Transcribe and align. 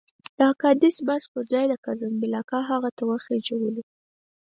د 0.37 0.39
اګادیر 0.51 0.95
بس 1.07 1.23
پر 1.31 1.43
ځای 1.51 1.65
د 1.69 1.73
کزنبلاکه 1.85 2.57
هغه 2.69 2.89
ته 2.97 3.03
وخېژولو. 3.09 3.83